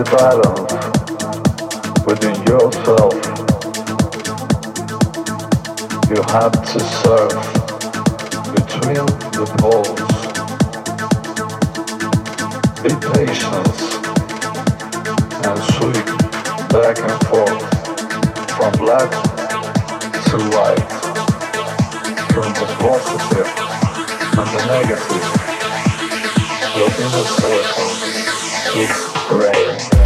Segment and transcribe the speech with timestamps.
[0.00, 0.72] the balance
[2.06, 3.12] within yourself.
[6.08, 7.36] You have to surf
[8.56, 9.04] between
[9.36, 10.10] the poles.
[12.80, 13.78] Be patient
[15.44, 16.08] and swing
[16.72, 17.60] back and forth
[18.56, 19.10] from black
[20.30, 20.92] to white,
[22.32, 23.48] from the positive
[24.38, 25.26] and the negative.
[26.74, 28.39] Your inner circle
[28.76, 28.90] is
[29.28, 29.99] gray.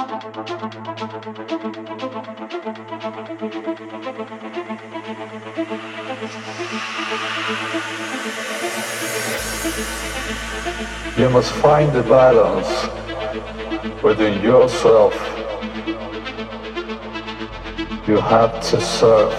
[0.00, 0.06] You
[11.28, 12.88] must find the balance
[14.02, 15.12] within yourself.
[18.08, 19.36] You have to surf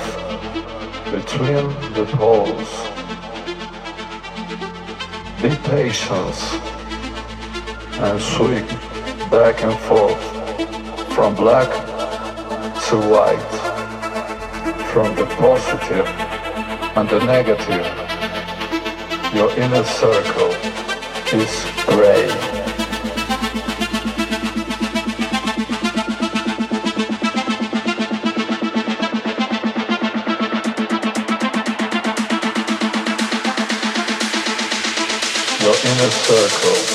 [1.11, 2.69] between the poles.
[5.41, 6.35] Be patient
[7.99, 8.67] and swing
[9.31, 10.30] back and forth
[11.21, 11.69] from black
[12.89, 13.53] to white,
[14.91, 16.07] from the positive
[16.97, 17.85] and the negative.
[19.31, 20.51] Your inner circle
[21.31, 21.53] is
[21.85, 22.25] gray.
[35.61, 36.90] Your inner circle